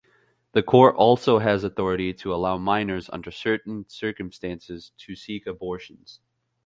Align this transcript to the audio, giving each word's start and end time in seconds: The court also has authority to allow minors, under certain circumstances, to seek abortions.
The 0.53 0.63
court 0.63 0.95
also 0.95 1.37
has 1.37 1.63
authority 1.63 2.11
to 2.11 2.33
allow 2.33 2.57
minors, 2.57 3.07
under 3.13 3.29
certain 3.29 3.87
circumstances, 3.87 4.93
to 4.97 5.15
seek 5.15 5.45
abortions. 5.45 6.21